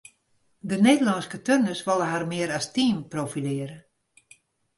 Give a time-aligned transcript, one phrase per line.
[0.69, 3.79] De Nederlânske turners wolle har mear as team profilearje.